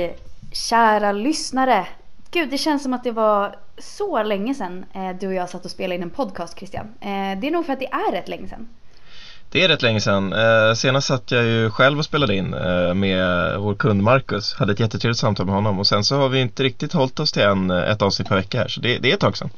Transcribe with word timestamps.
Hej 0.00 0.16
kära 0.52 1.12
lyssnare! 1.12 1.86
Gud, 2.30 2.50
det 2.50 2.58
känns 2.58 2.82
som 2.82 2.92
att 2.92 3.04
det 3.04 3.10
var 3.10 3.56
så 3.78 4.22
länge 4.22 4.54
sedan 4.54 4.84
eh, 4.94 5.10
du 5.20 5.26
och 5.26 5.34
jag 5.34 5.50
satt 5.50 5.64
och 5.64 5.70
spelade 5.70 5.94
in 5.94 6.02
en 6.02 6.10
podcast 6.10 6.58
Christian. 6.58 6.86
Eh, 7.00 7.40
det 7.40 7.46
är 7.46 7.50
nog 7.50 7.66
för 7.66 7.72
att 7.72 7.78
det 7.78 7.86
är 7.86 8.12
rätt 8.12 8.28
länge 8.28 8.48
sedan. 8.48 8.68
Det 9.50 9.64
är 9.64 9.68
rätt 9.68 9.82
länge 9.82 10.00
sedan. 10.00 10.32
Eh, 10.32 10.74
senast 10.74 11.06
satt 11.06 11.30
jag 11.30 11.44
ju 11.44 11.70
själv 11.70 11.98
och 11.98 12.04
spelade 12.04 12.36
in 12.36 12.50
med 12.94 13.58
vår 13.58 13.74
kund 13.74 14.02
Marcus. 14.02 14.54
Hade 14.54 14.72
ett 14.72 14.80
jättetrevligt 14.80 15.18
samtal 15.18 15.46
med 15.46 15.54
honom 15.54 15.78
och 15.78 15.86
sen 15.86 16.04
så 16.04 16.16
har 16.16 16.28
vi 16.28 16.40
inte 16.40 16.62
riktigt 16.62 16.92
hållit 16.92 17.20
oss 17.20 17.32
till 17.32 17.42
en, 17.42 17.70
ett 17.70 18.02
avsnitt 18.02 18.28
per 18.28 18.36
vecka 18.36 18.58
här 18.58 18.68
så 18.68 18.80
det, 18.80 18.98
det 18.98 19.10
är 19.10 19.14
ett 19.14 19.20
tag 19.20 19.36
sedan. 19.36 19.50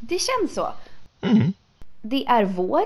Det 0.00 0.18
känns 0.18 0.54
så. 0.54 0.72
Mm. 1.20 1.52
Det 2.02 2.26
är 2.26 2.44
vår. 2.44 2.84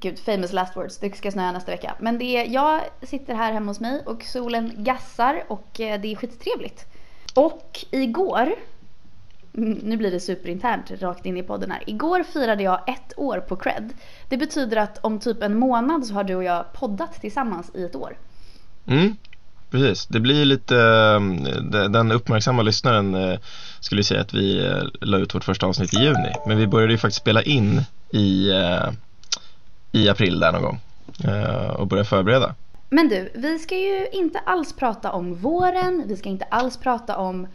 Gud, 0.00 0.18
famous 0.18 0.52
last 0.52 0.76
words. 0.76 0.98
Det 0.98 1.16
ska 1.16 1.30
snöa 1.30 1.52
nästa 1.52 1.70
vecka. 1.70 1.94
Men 1.98 2.18
det 2.18 2.24
är, 2.24 2.54
jag 2.54 2.80
sitter 3.02 3.34
här 3.34 3.52
hemma 3.52 3.70
hos 3.70 3.80
mig 3.80 4.02
och 4.06 4.22
solen 4.22 4.72
gassar 4.76 5.42
och 5.48 5.80
eh, 5.80 6.00
det 6.00 6.12
är 6.12 6.16
skittrevligt. 6.16 6.86
Och 7.34 7.84
igår, 7.90 8.54
mm, 9.56 9.78
nu 9.82 9.96
blir 9.96 10.10
det 10.10 10.20
superinternt 10.20 10.90
rakt 10.90 11.26
in 11.26 11.36
i 11.36 11.42
podden 11.42 11.70
här. 11.70 11.82
Igår 11.86 12.22
firade 12.22 12.62
jag 12.62 12.88
ett 12.88 13.12
år 13.16 13.40
på 13.40 13.56
cred. 13.56 13.92
Det 14.28 14.36
betyder 14.36 14.76
att 14.76 15.04
om 15.04 15.20
typ 15.20 15.42
en 15.42 15.58
månad 15.58 16.06
så 16.06 16.14
har 16.14 16.24
du 16.24 16.34
och 16.34 16.44
jag 16.44 16.72
poddat 16.72 17.20
tillsammans 17.20 17.70
i 17.74 17.84
ett 17.84 17.96
år. 17.96 18.16
Mm, 18.86 19.16
precis. 19.70 20.06
Det 20.06 20.20
blir 20.20 20.44
lite, 20.44 20.76
eh, 20.76 21.88
den 21.88 22.12
uppmärksamma 22.12 22.62
lyssnaren 22.62 23.14
eh, 23.14 23.38
skulle 23.80 24.04
säga 24.04 24.20
att 24.20 24.34
vi 24.34 24.72
la 25.00 25.18
ut 25.18 25.34
vårt 25.34 25.44
första 25.44 25.66
avsnitt 25.66 25.94
i 25.94 25.96
juni. 25.96 26.32
Men 26.46 26.58
vi 26.58 26.66
började 26.66 26.92
ju 26.92 26.98
faktiskt 26.98 27.20
spela 27.20 27.42
in 27.42 27.82
i, 28.12 28.50
i 29.92 30.08
april 30.08 30.40
där 30.40 30.52
någon 30.52 30.62
gång 30.62 30.80
eh, 31.24 31.70
och 31.70 31.86
börja 31.86 32.04
förbereda. 32.04 32.54
Men 32.90 33.08
du, 33.08 33.30
vi 33.34 33.58
ska 33.58 33.78
ju 33.78 34.08
inte 34.12 34.38
alls 34.38 34.72
prata 34.72 35.12
om 35.12 35.34
våren, 35.34 36.04
vi 36.06 36.16
ska 36.16 36.28
inte 36.28 36.44
alls 36.44 36.76
prata 36.76 37.16
om 37.16 37.46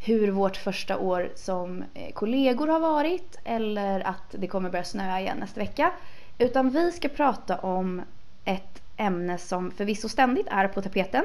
hur 0.00 0.30
vårt 0.30 0.56
första 0.56 0.98
år 0.98 1.32
som 1.34 1.84
eh, 1.94 2.12
kollegor 2.12 2.66
har 2.66 2.80
varit 2.80 3.38
eller 3.44 4.00
att 4.00 4.30
det 4.30 4.46
kommer 4.46 4.70
börja 4.70 4.84
snöa 4.84 5.20
igen 5.20 5.36
nästa 5.40 5.60
vecka. 5.60 5.92
Utan 6.38 6.70
vi 6.70 6.92
ska 6.92 7.08
prata 7.08 7.58
om 7.58 8.02
ett 8.44 8.82
ämne 8.96 9.38
som 9.38 9.70
förvisso 9.70 10.08
ständigt 10.08 10.46
är 10.50 10.68
på 10.68 10.82
tapeten 10.82 11.24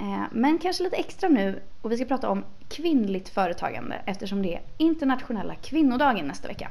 eh, 0.00 0.24
men 0.32 0.58
kanske 0.58 0.82
lite 0.82 0.96
extra 0.96 1.28
nu 1.28 1.60
och 1.82 1.92
vi 1.92 1.96
ska 1.96 2.04
prata 2.04 2.28
om 2.28 2.44
kvinnligt 2.68 3.28
företagande 3.28 4.02
eftersom 4.06 4.42
det 4.42 4.54
är 4.54 4.60
internationella 4.76 5.54
kvinnodagen 5.54 6.26
nästa 6.26 6.48
vecka. 6.48 6.70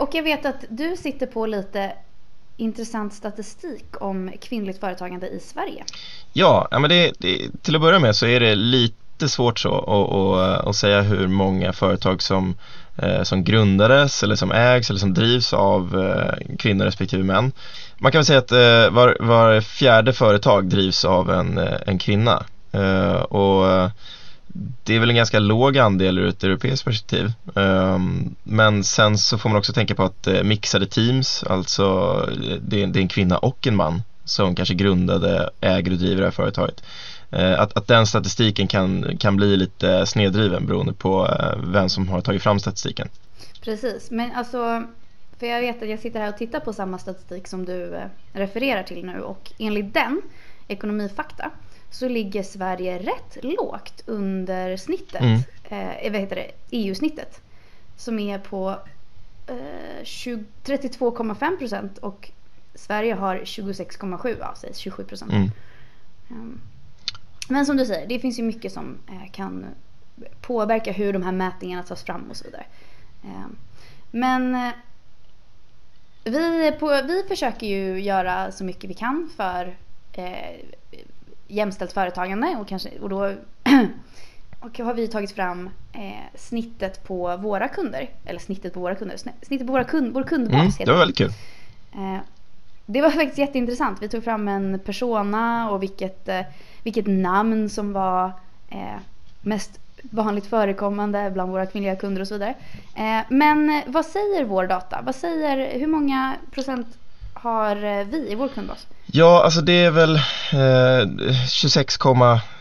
Och 0.00 0.14
jag 0.14 0.22
vet 0.22 0.46
att 0.46 0.64
du 0.68 0.96
sitter 0.96 1.26
på 1.26 1.46
lite 1.46 1.92
intressant 2.62 3.14
statistik 3.14 3.84
om 4.00 4.32
kvinnligt 4.40 4.80
företagande 4.80 5.28
i 5.28 5.40
Sverige. 5.40 5.84
Ja, 6.32 6.68
men 6.70 6.82
det, 6.82 7.12
det, 7.18 7.62
till 7.62 7.76
att 7.76 7.82
börja 7.82 7.98
med 7.98 8.16
så 8.16 8.26
är 8.26 8.40
det 8.40 8.54
lite 8.54 9.28
svårt 9.28 9.58
så 9.58 9.74
att, 9.78 10.68
att 10.68 10.76
säga 10.76 11.02
hur 11.02 11.28
många 11.28 11.72
företag 11.72 12.22
som, 12.22 12.54
eh, 12.96 13.22
som 13.22 13.44
grundades 13.44 14.22
eller 14.22 14.36
som 14.36 14.52
ägs 14.52 14.90
eller 14.90 15.00
som 15.00 15.14
drivs 15.14 15.52
av 15.52 16.00
eh, 16.00 16.56
kvinnor 16.56 16.84
respektive 16.84 17.22
män. 17.22 17.52
Man 17.98 18.12
kan 18.12 18.18
väl 18.18 18.26
säga 18.26 18.38
att 18.38 18.52
eh, 18.52 18.90
var, 18.90 19.16
var 19.20 19.60
fjärde 19.60 20.12
företag 20.12 20.64
drivs 20.64 21.04
av 21.04 21.30
en, 21.30 21.58
en 21.86 21.98
kvinna 21.98 22.44
och 23.28 23.90
det 24.84 24.94
är 24.94 25.00
väl 25.00 25.10
en 25.10 25.16
ganska 25.16 25.38
låg 25.38 25.78
andel 25.78 26.18
ur 26.18 26.28
ett 26.28 26.44
europeiskt 26.44 26.84
perspektiv. 26.84 27.32
Ehm, 27.56 28.34
men 28.42 28.84
sen 28.84 29.18
så 29.18 29.38
får 29.38 29.48
man 29.48 29.58
också 29.58 29.72
tänka 29.72 29.94
på 29.94 30.02
att 30.02 30.26
eh, 30.26 30.42
mixade 30.42 30.86
teams, 30.86 31.44
alltså 31.44 32.16
det 32.62 32.82
är, 32.82 32.96
en 32.96 33.08
kvinna 33.08 33.38
och 33.38 33.66
en 33.66 33.76
man 33.76 34.02
som 34.24 34.54
kanske 34.54 34.74
grundade, 34.74 35.50
äger 35.60 35.92
och 35.92 35.98
driver 35.98 36.20
det 36.20 36.26
här 36.26 36.30
företaget. 36.30 36.84
Eh, 37.30 37.60
att, 37.60 37.76
att 37.76 37.86
den 37.86 38.06
statistiken 38.06 38.68
kan, 38.68 39.16
kan 39.18 39.36
bli 39.36 39.56
lite 39.56 40.06
snedriven 40.06 40.66
beroende 40.66 40.92
på 40.92 41.26
eh, 41.26 41.58
vem 41.72 41.88
som 41.88 42.08
har 42.08 42.20
tagit 42.20 42.42
fram 42.42 42.58
statistiken. 42.58 43.08
Precis, 43.64 44.10
men 44.10 44.32
alltså 44.32 44.84
för 45.38 45.46
jag 45.46 45.60
vet 45.60 45.82
att 45.82 45.88
jag 45.88 45.98
sitter 45.98 46.20
här 46.20 46.28
och 46.28 46.38
tittar 46.38 46.60
på 46.60 46.72
samma 46.72 46.98
statistik 46.98 47.48
som 47.48 47.64
du 47.64 48.00
refererar 48.32 48.82
till 48.82 49.04
nu 49.04 49.20
och 49.20 49.52
enligt 49.58 49.94
den, 49.94 50.22
Ekonomifakta, 50.68 51.50
så 51.92 52.08
ligger 52.08 52.42
Sverige 52.42 52.98
rätt 52.98 53.44
lågt 53.44 54.02
under 54.06 54.76
snittet, 54.76 55.20
mm. 55.20 55.40
eh, 55.64 56.12
vad 56.12 56.20
heter 56.20 56.36
det, 56.36 56.50
EU-snittet. 56.70 57.40
Som 57.96 58.18
är 58.18 58.38
på 58.38 58.76
eh, 59.46 60.04
32,5 60.04 61.56
procent 61.56 61.98
och 61.98 62.30
Sverige 62.74 63.14
har 63.14 63.38
26,7, 63.38 64.36
ja 64.40 64.54
säg 64.56 64.70
27 64.74 65.04
procent. 65.04 65.32
Mm. 65.32 65.50
Um, 66.30 66.60
men 67.48 67.66
som 67.66 67.76
du 67.76 67.86
säger, 67.86 68.08
det 68.08 68.18
finns 68.18 68.38
ju 68.38 68.42
mycket 68.42 68.72
som 68.72 68.98
eh, 69.08 69.30
kan 69.30 69.66
påverka 70.40 70.92
hur 70.92 71.12
de 71.12 71.22
här 71.22 71.32
mätningarna 71.32 71.82
tas 71.82 72.02
fram 72.02 72.30
och 72.30 72.36
så 72.36 72.44
vidare. 72.44 72.64
Um, 73.22 73.56
men 74.10 74.54
eh, 74.54 74.72
vi, 76.24 76.72
på, 76.80 77.02
vi 77.06 77.24
försöker 77.28 77.66
ju 77.66 78.00
göra 78.00 78.52
så 78.52 78.64
mycket 78.64 78.90
vi 78.90 78.94
kan 78.94 79.30
för 79.36 79.76
eh, 80.12 80.56
jämställt 81.52 81.92
företagande 81.92 82.56
och, 82.60 82.68
kanske, 82.68 82.90
och 83.00 83.08
då 83.08 83.34
och 84.60 84.78
har 84.78 84.94
vi 84.94 85.08
tagit 85.08 85.30
fram 85.30 85.70
eh, 85.92 86.38
snittet 86.38 87.04
på 87.04 87.36
våra 87.36 87.68
kunder. 87.68 88.10
Eller 88.24 88.40
snittet 88.40 88.74
på 88.74 88.80
våra 88.80 88.94
kunder. 88.94 89.16
Snittet 89.16 89.66
på 89.66 89.72
våra 89.72 89.84
kund, 89.84 90.14
vår 90.14 90.22
kundbas. 90.22 90.60
Mm, 90.60 90.72
det 90.78 90.92
var 90.92 90.98
väldigt 90.98 91.16
kul. 91.16 91.32
Eh, 91.92 92.18
det 92.86 93.00
var 93.00 93.10
faktiskt 93.20 93.38
jätteintressant. 93.38 94.02
Vi 94.02 94.08
tog 94.08 94.24
fram 94.24 94.48
en 94.48 94.78
persona 94.78 95.70
och 95.70 95.82
vilket, 95.82 96.28
eh, 96.28 96.40
vilket 96.82 97.06
namn 97.06 97.70
som 97.70 97.92
var 97.92 98.32
eh, 98.70 98.96
mest 99.40 99.80
vanligt 100.02 100.46
förekommande 100.46 101.30
bland 101.30 101.52
våra 101.52 101.66
kvinnliga 101.66 101.96
kunder 101.96 102.20
och 102.20 102.28
så 102.28 102.34
vidare. 102.34 102.54
Eh, 102.94 103.20
men 103.28 103.82
vad 103.86 104.06
säger 104.06 104.44
vår 104.44 104.66
data? 104.66 105.00
Vad 105.04 105.14
säger, 105.14 105.78
hur 105.78 105.86
många 105.86 106.34
procent 106.50 106.86
har 107.42 107.76
eh, 107.76 108.06
vi 108.06 108.32
i 108.32 108.34
vår 108.34 108.48
kundbas? 108.48 108.86
Ja, 109.06 109.42
alltså 109.44 109.60
det 109.60 109.84
är 109.84 109.90
väl 109.90 110.14
eh, 110.16 111.46
26, 111.48 111.98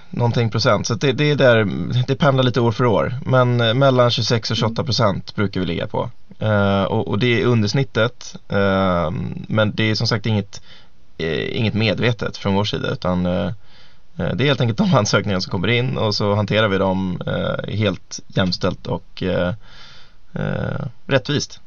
någonting 0.10 0.50
procent. 0.50 0.88
Så 0.88 0.94
det, 0.94 1.12
det, 1.12 1.32
är 1.32 1.36
där, 1.36 1.68
det 2.08 2.16
pendlar 2.16 2.44
lite 2.44 2.62
år 2.62 2.72
för 2.72 2.86
år. 2.86 3.14
Men 3.26 3.62
eh, 3.62 3.74
mellan 3.74 4.12
26 4.12 4.52
och 4.52 4.58
28 4.58 4.84
procent 4.84 5.36
brukar 5.36 5.60
vi 5.60 5.66
ligga 5.66 5.88
på. 5.88 6.10
Eh, 6.40 6.84
och, 6.84 7.08
och, 7.08 7.20
det 7.20 7.42
är 7.42 7.46
undersnittet. 7.46 8.36
Eh, 8.50 9.12
men 9.48 9.72
det 9.76 9.84
är 9.84 9.96
som 9.96 10.08
sagt 10.08 10.26
inget, 10.26 10.62
eh, 11.18 11.58
inget 11.58 11.74
medvetet 11.74 12.38
från 12.38 12.56
vår 12.56 12.64
sida 12.64 12.90
utan 12.90 13.28
Eh, 14.18 14.36
det 14.36 14.44
är 14.44 14.48
helt 14.48 14.62
enkelt 14.62 14.78
de 14.78 14.94
ansökningar 14.98 15.40
som 15.40 15.52
kommer 15.52 15.68
in 15.68 15.98
och 15.98 16.16
så 16.16 16.36
hanterar 16.36 16.68
vi 16.68 16.78
dem 16.78 17.22
helt 17.68 18.20
jämställt 18.28 18.88
och 18.88 19.24
rättvist. 21.06 21.60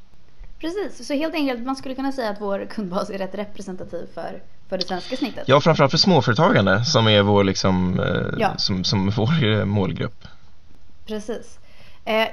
Precis, 0.65 1.07
så 1.07 1.15
helt 1.15 1.35
enkelt 1.35 1.67
man 1.67 1.77
skulle 1.77 1.95
kunna 1.95 2.13
säga 2.13 2.31
att 2.31 2.41
vår 2.41 2.67
kundbas 2.71 3.11
är 3.11 3.19
rätt 3.19 3.35
representativ 3.35 4.07
för, 4.15 4.43
för 4.69 4.79
det 4.79 4.85
svenska 4.85 5.17
snittet. 5.17 5.49
Ja, 5.49 5.61
framförallt 5.61 5.91
för 5.91 5.99
småföretagande 5.99 6.85
som 6.85 7.09
är 7.09 7.23
vår, 7.23 7.45
liksom, 7.45 8.01
ja. 8.39 8.57
som, 8.57 8.85
som 8.85 9.11
vår 9.11 9.65
målgrupp. 9.65 10.25
Precis. 11.07 11.59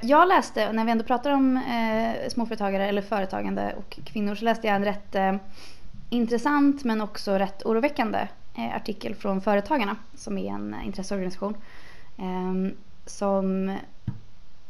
Jag 0.01 0.27
läste, 0.27 0.71
när 0.71 0.85
vi 0.85 0.91
ändå 0.91 1.03
pratar 1.03 1.31
om 1.31 1.61
småföretagare 2.29 2.87
eller 2.87 3.01
företagande 3.01 3.75
och 3.77 3.99
kvinnor 4.05 4.35
så 4.35 4.45
läste 4.45 4.67
jag 4.67 4.75
en 4.75 4.85
rätt 4.85 5.15
intressant 6.09 6.83
men 6.83 7.01
också 7.01 7.31
rätt 7.31 7.65
oroväckande 7.65 8.27
Eh, 8.55 8.75
artikel 8.75 9.15
från 9.15 9.41
Företagarna 9.41 9.95
som 10.15 10.37
är 10.37 10.51
en 10.51 10.75
intresseorganisation. 10.85 11.57
Som 13.05 13.77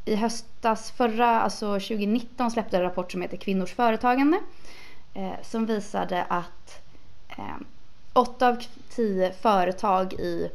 i 0.05 0.15
höstas, 0.15 0.91
förra, 0.91 1.41
alltså 1.41 1.65
2019 1.73 2.51
släppte 2.51 2.77
en 2.77 2.83
rapport 2.83 3.11
som 3.11 3.21
heter 3.21 3.37
Kvinnors 3.37 3.73
företagande. 3.73 4.39
Eh, 5.13 5.31
som 5.43 5.65
visade 5.65 6.23
att 6.23 6.81
8 8.13 8.47
ehm, 8.47 8.55
av 8.55 8.63
10 8.89 9.33
företag 9.33 10.13
i 10.13 10.51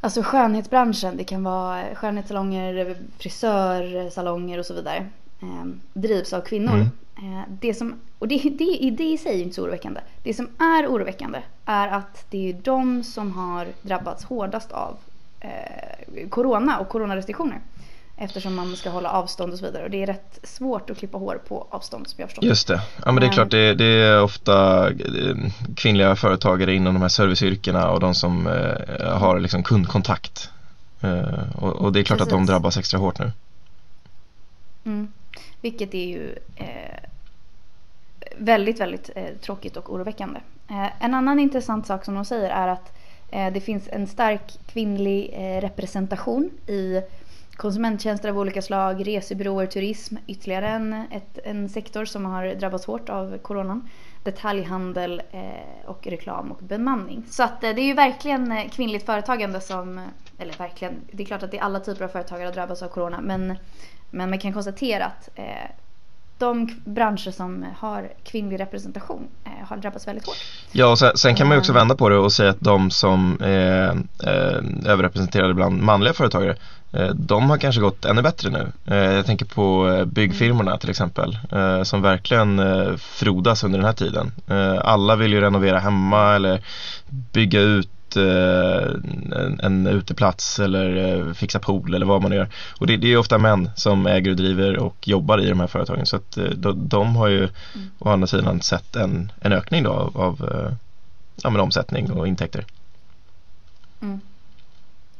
Alltså 0.00 0.22
skönhetsbranschen, 0.22 1.16
det 1.16 1.24
kan 1.24 1.44
vara 1.44 1.94
skönhetssalonger, 1.94 2.96
frisörsalonger 3.18 4.58
och 4.58 4.66
så 4.66 4.74
vidare. 4.74 5.06
Ehm, 5.42 5.80
drivs 5.92 6.32
av 6.32 6.40
kvinnor. 6.40 6.74
Mm. 6.74 7.38
Eh, 7.38 7.44
det 7.48 7.74
som, 7.74 7.94
och 8.18 8.28
det, 8.28 8.38
det, 8.38 8.90
det 8.90 9.04
i 9.04 9.18
sig 9.18 9.40
är 9.40 9.42
inte 9.42 9.54
så 9.54 9.62
oroväckande. 9.62 10.00
Det 10.22 10.34
som 10.34 10.48
är 10.58 10.86
oroväckande 10.86 11.42
är 11.64 11.88
att 11.88 12.26
det 12.30 12.48
är 12.48 12.52
de 12.52 13.04
som 13.04 13.32
har 13.32 13.66
drabbats 13.82 14.24
hårdast 14.24 14.72
av 14.72 14.96
eh, 15.40 16.28
corona 16.28 16.78
och 16.78 16.88
coronarestriktioner. 16.88 17.60
Eftersom 18.18 18.54
man 18.54 18.76
ska 18.76 18.90
hålla 18.90 19.10
avstånd 19.10 19.52
och 19.52 19.58
så 19.58 19.64
vidare. 19.64 19.84
Och 19.84 19.90
det 19.90 20.02
är 20.02 20.06
rätt 20.06 20.40
svårt 20.42 20.90
att 20.90 20.98
klippa 20.98 21.18
hår 21.18 21.40
på 21.48 21.66
avstånd 21.70 22.08
som 22.08 22.20
jag 22.20 22.28
förstått. 22.28 22.44
Just 22.44 22.68
det. 22.68 22.80
Ja 23.04 23.12
men 23.12 23.20
det 23.20 23.26
är 23.26 23.32
klart 23.32 23.50
det, 23.50 23.74
det 23.74 23.84
är 23.84 24.22
ofta 24.22 24.88
eh, 24.90 25.36
kvinnliga 25.76 26.16
företagare 26.16 26.74
inom 26.74 26.94
de 26.94 27.02
här 27.02 27.08
serviceyrkena 27.08 27.90
och 27.90 28.00
de 28.00 28.14
som 28.14 28.46
eh, 28.46 29.18
har 29.18 29.40
liksom 29.40 29.62
kundkontakt. 29.62 30.50
Eh, 31.00 31.56
och, 31.62 31.72
och, 31.72 31.92
det 31.92 32.00
är 32.00 32.04
klart 32.04 32.18
Precis. 32.18 32.32
att 32.32 32.38
de 32.38 32.46
drabbas 32.46 32.76
extra 32.76 32.98
hårt 32.98 33.18
nu. 33.18 33.32
Mm. 34.84 35.12
Vilket 35.60 35.94
är 35.94 36.06
ju 36.06 36.38
eh, 36.56 37.00
väldigt, 38.36 38.80
väldigt 38.80 39.10
eh, 39.14 39.24
tråkigt 39.42 39.76
och 39.76 39.94
oroväckande. 39.94 40.40
Eh, 40.70 41.04
en 41.04 41.14
annan 41.14 41.38
intressant 41.38 41.86
sak 41.86 42.04
som 42.04 42.14
de 42.14 42.24
säger 42.24 42.50
är 42.50 42.68
att 42.68 42.92
det 43.52 43.60
finns 43.60 43.88
en 43.92 44.06
stark 44.06 44.58
kvinnlig 44.66 45.34
representation 45.62 46.50
i 46.66 47.00
konsumenttjänster 47.56 48.28
av 48.28 48.38
olika 48.38 48.62
slag, 48.62 49.06
resebyråer, 49.06 49.66
turism, 49.66 50.16
ytterligare 50.26 50.68
en, 50.68 50.92
ett, 50.92 51.38
en 51.44 51.68
sektor 51.68 52.04
som 52.04 52.24
har 52.24 52.54
drabbats 52.54 52.86
hårt 52.86 53.08
av 53.08 53.38
coronan. 53.38 53.88
Detaljhandel 54.22 55.22
eh, 55.30 55.86
och 55.90 56.06
reklam 56.06 56.52
och 56.52 56.58
bemanning. 56.62 57.24
Så 57.30 57.42
att 57.42 57.60
det 57.60 57.68
är 57.68 57.78
ju 57.78 57.94
verkligen 57.94 58.70
kvinnligt 58.70 59.06
företagande 59.06 59.60
som, 59.60 60.00
eller 60.38 60.58
verkligen, 60.58 60.94
det 61.12 61.22
är 61.22 61.26
klart 61.26 61.42
att 61.42 61.50
det 61.50 61.58
är 61.58 61.62
alla 61.62 61.80
typer 61.80 62.04
av 62.04 62.08
företagare 62.08 62.46
har 62.46 62.52
drabbats 62.52 62.82
av 62.82 62.88
corona 62.88 63.20
men, 63.20 63.56
men 64.10 64.30
man 64.30 64.38
kan 64.38 64.52
konstatera 64.52 65.04
att 65.04 65.28
de 66.38 66.68
branscher 66.84 67.30
som 67.30 67.64
har 67.78 68.12
kvinnlig 68.24 68.60
representation 68.60 69.28
eh, 69.44 69.68
har 69.68 69.76
drabbats 69.76 70.08
väldigt 70.08 70.26
hårt. 70.26 70.36
Ja, 70.72 70.90
och 70.90 70.98
sen, 70.98 71.16
sen, 71.16 71.34
kan 71.34 71.48
man 71.48 71.54
ju 71.54 71.58
också 71.58 71.72
vända 71.72 71.96
på 71.96 72.08
det 72.08 72.16
och 72.16 72.32
säga 72.32 72.50
att 72.50 72.60
de 72.60 72.90
som 72.90 73.38
är 73.40 73.88
eh, 74.22 74.90
överrepresenterade 74.92 75.54
bland 75.54 75.82
manliga 75.82 76.12
företagare 76.12 76.50
eh, 76.50 76.56
de 77.14 77.50
har 77.50 77.58
kanske 77.58 77.80
gått 77.80 78.04
ännu 78.04 78.22
bättre 78.22 78.50
nu. 78.50 78.72
Eh, 78.86 78.96
jag 78.96 79.26
tänker 79.26 79.46
på 79.46 79.88
eh, 79.88 80.04
byggfirmorna 80.04 80.78
till 80.78 80.90
exempel 80.90 81.38
som 81.82 82.02
verkligen 82.02 82.60
frodas 82.98 83.64
under 83.64 83.78
den 83.78 83.86
här 83.86 83.92
tiden. 83.92 84.32
Alla 84.80 85.16
vill 85.16 85.32
ju 85.32 85.40
renovera 85.40 85.78
hemma 85.78 86.34
eller 86.34 86.60
bygga 87.32 87.60
ut 87.60 87.88
Eh, 88.16 88.90
en, 89.32 89.60
en 89.62 89.86
uteplats 89.86 90.58
eller 90.58 90.96
eh, 90.96 91.32
fixa 91.32 91.58
pool 91.58 91.94
eller 91.94 92.06
vad 92.06 92.22
man 92.22 92.32
gör. 92.32 92.48
Och 92.80 92.86
det, 92.86 92.96
det 92.96 93.12
är 93.12 93.16
ofta 93.16 93.38
män 93.38 93.70
som 93.74 94.06
äger 94.06 94.30
och 94.30 94.36
driver 94.36 94.78
och 94.78 95.08
jobbar 95.08 95.38
i 95.38 95.48
de 95.48 95.60
här 95.60 95.66
företagen 95.66 96.06
så 96.06 96.16
att 96.16 96.36
eh, 96.36 96.44
de, 96.44 96.88
de 96.88 97.16
har 97.16 97.28
ju 97.28 97.38
mm. 97.38 97.90
å 97.98 98.10
andra 98.10 98.26
sidan 98.26 98.62
sett 98.62 98.96
en, 98.96 99.32
en 99.40 99.52
ökning 99.52 99.82
då 99.82 99.92
av, 99.92 100.16
av 100.16 100.50
ja, 101.42 101.50
men 101.50 101.60
omsättning 101.60 102.10
och 102.10 102.28
intäkter. 102.28 102.64
Mm. 104.02 104.20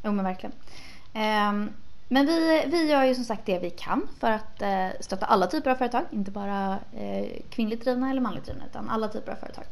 Jo 0.05 0.13
men 0.13 0.25
verkligen. 0.25 0.53
Ehm, 1.17 1.71
men 2.09 2.27
vi, 2.27 2.65
vi 2.67 2.91
gör 2.91 3.05
ju 3.05 3.15
som 3.15 3.25
sagt 3.25 3.47
det 3.47 3.59
vi 3.59 3.71
kan 3.71 4.09
för 4.21 4.31
att 4.31 4.63
eh, 4.63 4.89
stötta 5.01 5.27
alla 5.27 5.47
typer 5.47 5.71
av 5.71 5.75
företag, 5.75 6.03
inte 6.11 6.31
bara 6.31 6.79
eh, 6.97 7.27
kvinnligt 7.51 7.85
drivna 7.85 8.11
eller 8.11 8.21
manligt 8.21 8.45
drivna 8.45 8.65
utan 8.71 8.89
alla 8.89 9.09
typer 9.09 9.33
av 9.33 9.37
företag. 9.37 9.65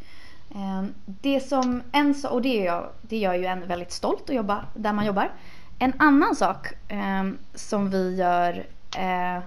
Ehm, 0.55 0.95
det 1.05 1.41
som 1.41 1.83
en 1.93 2.15
och 2.31 2.43
det 2.43 2.49
gör, 2.49 2.65
jag, 2.65 2.89
det 3.03 3.17
gör 3.17 3.35
ju 3.35 3.45
en 3.45 3.69
väldigt 3.69 3.93
stolt 3.93 4.31
att 4.31 4.37
jobba 4.37 4.65
där 4.75 4.93
man 4.93 5.07
jobbar. 5.07 5.31
En 5.79 5.93
annan 5.99 6.37
sak 6.37 6.67
ehm, 6.89 7.39
som 7.55 7.91
vi 7.91 8.17
gör 8.17 8.67
eh, 8.97 9.43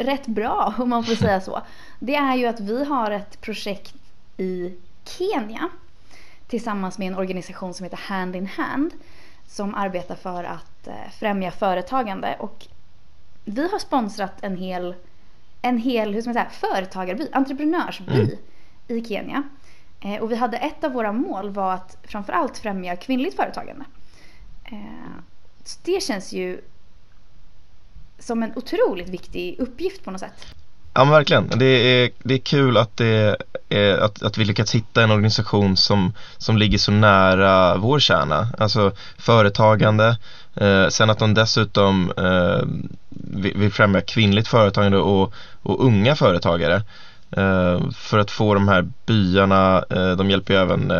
rätt 0.00 0.26
bra 0.26 0.74
om 0.78 0.88
man 0.88 1.04
får 1.04 1.14
säga 1.14 1.40
så. 1.40 1.62
Det 1.98 2.14
är 2.14 2.36
ju 2.36 2.46
att 2.46 2.60
vi 2.60 2.84
har 2.84 3.10
ett 3.10 3.40
projekt 3.40 3.94
i 4.36 4.74
Kenya 5.04 5.68
tillsammans 6.46 6.98
med 6.98 7.08
en 7.08 7.18
organisation 7.18 7.74
som 7.74 7.84
heter 7.84 8.00
Hand 8.02 8.36
in 8.36 8.46
Hand 8.46 8.92
som 9.50 9.74
arbetar 9.74 10.14
för 10.14 10.44
att 10.44 10.86
eh, 10.86 11.10
främja 11.18 11.50
företagande 11.50 12.36
och 12.38 12.66
vi 13.44 13.68
har 13.70 13.78
sponsrat 13.78 14.32
en 14.40 14.56
hel, 14.56 14.94
en 15.62 15.78
hel 15.78 16.14
hur 16.14 16.20
ska 16.20 16.28
man 16.28 16.34
säga, 16.34 16.50
företagarby, 16.50 17.28
entreprenörsby 17.32 18.14
mm 18.14 18.36
i 18.90 19.04
Kenya. 19.04 19.42
Eh, 20.00 20.16
och 20.22 20.32
vi 20.32 20.36
hade 20.36 20.56
ett 20.56 20.84
av 20.84 20.92
våra 20.92 21.12
mål 21.12 21.50
var 21.50 21.74
att 21.74 21.96
framförallt 22.02 22.58
främja 22.58 22.96
kvinnligt 22.96 23.36
företagande. 23.36 23.84
Eh, 24.64 24.78
det 25.84 26.02
känns 26.02 26.32
ju 26.32 26.60
som 28.18 28.42
en 28.42 28.52
otroligt 28.56 29.08
viktig 29.08 29.56
uppgift 29.58 30.04
på 30.04 30.10
något 30.10 30.20
sätt. 30.20 30.54
Ja 30.94 31.04
men 31.04 31.12
verkligen, 31.12 31.48
det 31.48 31.64
är, 31.64 32.10
det 32.22 32.34
är 32.34 32.38
kul 32.38 32.76
att, 32.76 32.96
det 32.96 33.36
Eh, 33.70 34.02
att, 34.02 34.22
att 34.22 34.38
vi 34.38 34.44
lyckats 34.44 34.74
hitta 34.74 35.02
en 35.02 35.10
organisation 35.10 35.76
som, 35.76 36.12
som 36.38 36.58
ligger 36.58 36.78
så 36.78 36.92
nära 36.92 37.76
vår 37.76 37.98
kärna, 37.98 38.48
alltså 38.58 38.92
företagande, 39.18 40.16
eh, 40.54 40.88
sen 40.88 41.10
att 41.10 41.18
de 41.18 41.34
dessutom 41.34 42.12
eh, 42.16 42.62
vill 43.54 43.72
främja 43.72 44.00
kvinnligt 44.00 44.48
företagande 44.48 44.98
och, 44.98 45.32
och 45.62 45.84
unga 45.84 46.16
företagare. 46.16 46.82
Eh, 47.36 47.90
för 47.94 48.18
att 48.18 48.30
få 48.30 48.54
de 48.54 48.68
här 48.68 48.88
byarna, 49.06 49.84
eh, 49.90 50.10
de 50.10 50.30
hjälper 50.30 50.54
ju 50.54 50.60
även 50.60 50.92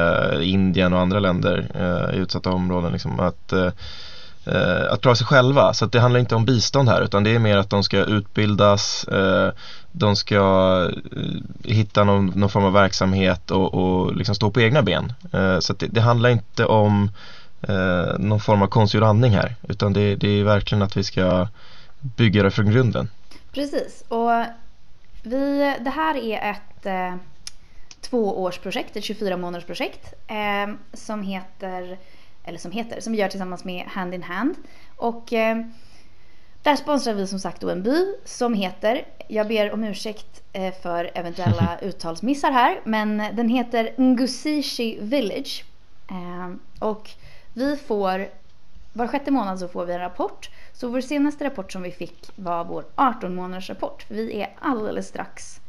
Indien 0.43 0.93
och 0.93 1.01
andra 1.01 1.21
länder 1.21 1.67
i 2.15 2.17
utsatta 2.17 2.51
områden 2.51 2.93
liksom, 2.93 3.21
att, 3.21 3.53
att 4.91 5.01
klara 5.01 5.15
sig 5.15 5.27
själva. 5.27 5.75
Så 5.75 5.87
det 5.87 6.01
handlar 6.01 6.21
inte 6.21 6.35
om 6.35 6.45
bistånd 6.45 6.89
här 6.89 7.03
utan 7.03 7.25
det 7.25 7.35
är 7.35 7.39
mer 7.39 7.57
att 7.57 7.71
de 7.71 7.83
ska 7.83 8.05
utbildas, 8.05 9.07
de 9.93 10.17
ska 10.17 10.37
eh, 11.17 11.73
hitta 11.73 12.05
någon, 12.05 12.27
någon, 12.27 12.51
form 12.51 12.65
av 12.65 12.73
verksamhet 12.73 13.51
och, 13.51 13.75
och 13.75 14.17
liksom 14.17 14.35
stå 14.35 14.51
på 14.51 14.61
egna 14.61 14.83
ben. 14.83 15.13
Eh, 15.33 15.59
så 15.59 15.73
det, 15.73 15.87
det, 15.87 16.01
handlar 16.01 16.31
inte 16.31 16.65
om 16.67 17.11
eh, 17.63 18.19
någon 18.19 18.41
form 18.41 18.63
av 18.63 18.67
konstgjord 18.67 19.05
andning 19.05 19.33
här 19.33 19.55
utan 19.69 19.93
det, 19.93 20.17
det 20.17 20.29
är 20.29 20.45
verkligen 20.45 20.83
att 20.83 20.97
vi 20.97 21.05
ska 21.05 21.49
bygga 22.01 22.43
det 22.43 22.51
från 22.51 22.71
grunden. 22.71 23.09
Precis, 23.53 24.05
och 24.09 24.31
vi, 25.23 25.77
det 25.81 25.91
här 25.91 26.17
är 26.17 26.51
ett 26.51 26.87
eh, 26.87 27.15
tvåårsprojekt, 28.01 28.97
ett 28.97 29.05
24-månadersprojekt 29.05 30.15
eh, 30.27 30.75
som 30.93 31.23
heter, 31.23 31.99
eller 32.45 32.59
som 32.59 32.73
heter, 32.73 33.01
som 33.01 33.13
vi 33.13 33.19
gör 33.19 33.29
tillsammans 33.29 33.65
med 33.65 33.87
Hand 33.87 34.15
in 34.15 34.23
Hand. 34.23 34.55
Och 34.97 35.33
eh, 35.33 35.65
där 36.63 36.77
sponsrar 36.77 37.15
vi 37.15 37.27
som 37.27 37.39
sagt 37.39 37.63
en 37.63 37.83
by 37.83 38.15
som 38.25 38.55
heter, 38.55 39.05
jag 39.29 39.49
ber 39.49 39.73
om 39.73 39.85
ursäkt 39.85 40.43
eh, 40.53 40.75
för 40.83 41.11
eventuella 41.15 41.79
uttalsmissar 41.83 42.51
här, 42.51 42.81
men 42.85 43.17
den 43.33 43.49
heter 43.49 43.95
Ngusishi 43.97 44.99
Village. 45.01 45.65
Eh, 46.11 46.55
och 46.89 47.11
vi 47.53 47.77
får, 47.77 48.29
var 48.93 49.07
sjätte 49.07 49.31
månad 49.31 49.59
så 49.59 49.69
får 49.69 49.87
vi 49.87 49.93
en 49.93 50.01
rapport 50.01 50.51
så 50.73 50.89
vår 50.89 51.01
senaste 51.01 51.45
rapport 51.45 51.73
som 51.73 51.83
vi 51.83 51.91
fick 51.91 52.31
var 52.37 52.65
vår 52.65 52.85
18 52.95 53.35
månaders 53.35 53.71
rapport. 53.71 54.05
Vi 54.09 54.41
är 54.41 54.51
alldeles 54.61 55.09
strax 55.09 55.61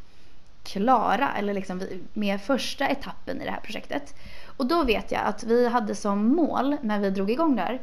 klara 0.64 1.34
eller 1.38 1.54
liksom 1.54 1.82
med 2.14 2.42
första 2.42 2.88
etappen 2.88 3.42
i 3.42 3.46
det 3.46 3.52
här 3.52 3.60
projektet. 3.60 4.16
Och 4.58 4.66
då 4.66 4.84
vet 4.84 5.12
jag 5.12 5.22
att 5.22 5.44
vi 5.44 5.68
hade 5.68 5.96
som 5.96 6.28
mål 6.28 6.78
när 6.82 7.00
vi 7.00 7.10
drog 7.10 7.32
igång 7.32 7.56
där 7.56 7.82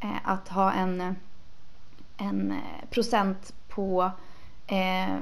eh, 0.00 0.08
att 0.24 0.48
ha 0.48 0.72
en, 0.72 1.16
en 2.16 2.50
eh, 2.52 2.88
procent 2.90 3.54
på 3.68 4.10
eh, 4.66 5.16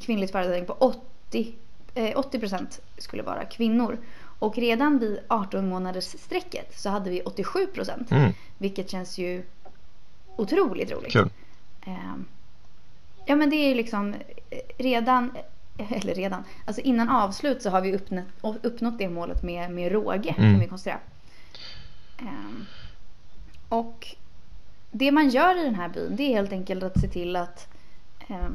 kvinnligt 0.00 0.32
företagande 0.32 0.66
på 0.66 0.72
80, 0.72 1.54
eh, 1.94 2.18
80 2.18 2.38
procent 2.38 2.80
skulle 2.98 3.22
vara 3.22 3.44
kvinnor. 3.44 3.98
Och 4.38 4.56
redan 4.56 4.98
vid 4.98 5.20
18 5.28 5.68
månaders 5.68 6.04
strecket 6.04 6.78
så 6.78 6.90
hade 6.90 7.10
vi 7.10 7.22
87 7.22 7.66
procent. 7.66 8.10
Mm. 8.10 8.32
Vilket 8.58 8.90
känns 8.90 9.18
ju 9.18 9.42
otroligt 10.36 10.90
roligt. 10.90 11.12
Kul. 11.12 11.30
Ehm, 11.86 12.24
ja 13.26 13.36
men 13.36 13.50
det 13.50 13.56
är 13.56 13.74
liksom 13.74 14.14
eh, 14.50 14.58
redan, 14.78 15.36
eh, 15.78 15.92
eller 15.92 16.14
redan, 16.14 16.44
alltså 16.64 16.82
innan 16.82 17.08
avslut 17.08 17.62
så 17.62 17.70
har 17.70 17.80
vi 17.80 17.94
uppnått, 17.94 18.64
uppnått 18.64 18.98
det 18.98 19.08
målet 19.08 19.42
med, 19.42 19.70
med 19.70 19.92
råge 19.92 20.34
mm. 20.38 20.52
kan 20.52 20.60
vi 20.60 20.68
konstatera. 20.68 21.00
Um, 22.20 22.66
och 23.68 24.16
det 24.98 25.12
man 25.12 25.28
gör 25.28 25.60
i 25.60 25.64
den 25.64 25.74
här 25.74 25.88
byn 25.88 26.16
det 26.16 26.22
är 26.22 26.34
helt 26.34 26.52
enkelt 26.52 26.82
att 26.82 27.00
se 27.00 27.08
till 27.08 27.36
att, 27.36 27.68
eh, 28.28 28.48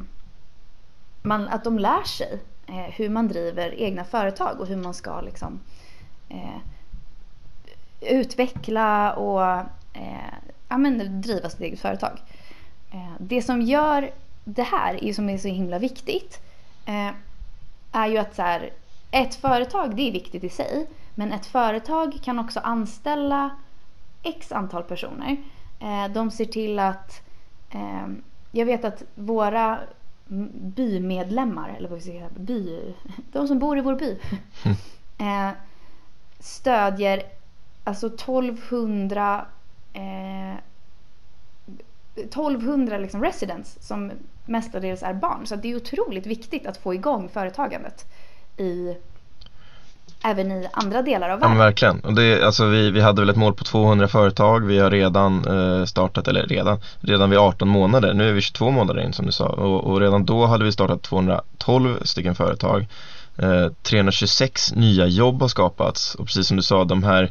man, 1.22 1.48
att 1.48 1.64
de 1.64 1.78
lär 1.78 2.02
sig 2.02 2.40
eh, 2.66 2.94
hur 2.94 3.08
man 3.08 3.28
driver 3.28 3.74
egna 3.74 4.04
företag 4.04 4.60
och 4.60 4.66
hur 4.66 4.76
man 4.76 4.94
ska 4.94 5.20
liksom 5.20 5.60
eh, 6.28 6.58
utveckla 8.00 9.12
och 9.12 9.42
eh, 9.92 10.34
ja, 10.68 10.78
men, 10.78 11.20
driva 11.20 11.50
sitt 11.50 11.60
eget 11.60 11.80
företag. 11.80 12.22
Eh, 12.92 13.12
det 13.18 13.42
som 13.42 13.62
gör 13.62 14.10
det 14.44 14.62
här, 14.62 15.12
som 15.12 15.28
är 15.28 15.38
så 15.38 15.48
himla 15.48 15.78
viktigt, 15.78 16.40
eh, 16.86 17.10
är 17.92 18.06
ju 18.06 18.18
att 18.18 18.34
så 18.34 18.42
här, 18.42 18.70
ett 19.10 19.34
företag 19.34 19.96
det 19.96 20.08
är 20.08 20.12
viktigt 20.12 20.44
i 20.44 20.48
sig, 20.48 20.86
men 21.14 21.32
ett 21.32 21.46
företag 21.46 22.18
kan 22.22 22.38
också 22.38 22.60
anställa 22.60 23.50
x 24.22 24.52
antal 24.52 24.82
personer. 24.82 25.36
Eh, 25.82 26.12
de 26.12 26.30
ser 26.30 26.44
till 26.44 26.78
att, 26.78 27.22
jag 28.50 28.66
vet 28.66 28.84
att 28.84 29.02
våra 29.14 29.78
bymedlemmar, 30.52 31.74
eller 31.76 31.88
vad 31.88 31.98
vi 31.98 32.02
ska 32.02 32.12
säga, 32.12 32.28
by, 32.36 32.94
de 33.32 33.48
som 33.48 33.58
bor 33.58 33.78
i 33.78 33.80
vår 33.80 33.94
by, 33.94 34.18
stödjer 36.40 37.22
alltså 37.84 38.06
1200 38.06 39.46
eh, 39.92 40.54
1200 42.14 42.98
liksom 42.98 43.22
residents 43.22 43.78
som 43.80 44.12
mestadels 44.46 45.02
är 45.02 45.14
barn. 45.14 45.46
Så 45.46 45.56
det 45.56 45.70
är 45.70 45.76
otroligt 45.76 46.26
viktigt 46.26 46.66
att 46.66 46.76
få 46.76 46.94
igång 46.94 47.28
företagandet 47.28 48.06
i 48.56 48.96
även 50.24 50.52
i 50.52 50.68
andra 50.72 51.02
delar 51.02 51.30
av 51.30 51.40
världen. 51.40 51.56
Ja, 51.56 51.64
verkligen. 51.64 52.00
Och 52.00 52.14
det, 52.14 52.42
alltså 52.42 52.66
vi, 52.66 52.90
vi 52.90 53.00
hade 53.00 53.22
väl 53.22 53.30
ett 53.30 53.36
mål 53.36 53.54
på 53.54 53.64
200 53.64 54.08
företag. 54.08 54.66
Vi 54.66 54.78
har 54.78 54.90
redan 54.90 55.44
eh, 55.46 55.84
startat, 55.84 56.28
eller 56.28 56.46
redan, 56.46 56.80
redan 57.00 57.30
vid 57.30 57.38
18 57.38 57.68
månader. 57.68 58.14
Nu 58.14 58.28
är 58.28 58.32
vi 58.32 58.40
22 58.40 58.70
månader 58.70 59.02
in 59.02 59.12
som 59.12 59.26
du 59.26 59.32
sa. 59.32 59.46
Och, 59.46 59.84
och 59.84 60.00
redan 60.00 60.24
då 60.24 60.46
hade 60.46 60.64
vi 60.64 60.72
startat 60.72 61.02
212 61.02 61.98
stycken 62.02 62.34
företag. 62.34 62.86
Eh, 63.38 63.66
326 63.82 64.74
nya 64.74 65.06
jobb 65.06 65.40
har 65.40 65.48
skapats 65.48 66.14
och 66.14 66.26
precis 66.26 66.46
som 66.46 66.56
du 66.56 66.62
sa, 66.62 66.84
de 66.84 67.02
här 67.02 67.30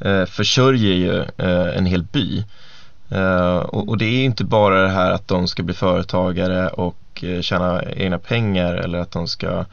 eh, 0.00 0.24
försörjer 0.24 0.94
ju 0.94 1.18
eh, 1.20 1.76
en 1.76 1.86
hel 1.86 2.02
by. 2.02 2.44
Eh, 3.10 3.56
och, 3.56 3.88
och, 3.88 3.98
det 3.98 4.04
är 4.04 4.24
inte 4.24 4.44
bara 4.44 4.82
det 4.82 4.88
här 4.88 5.10
att 5.10 5.28
de 5.28 5.48
ska 5.48 5.62
bli 5.62 5.74
företagare 5.74 6.68
och 6.68 7.24
eh, 7.24 7.40
tjäna 7.40 7.82
egna 7.96 8.18
pengar 8.18 8.74
eller 8.74 8.98
att 8.98 9.10
de 9.10 9.28
ska 9.28 9.64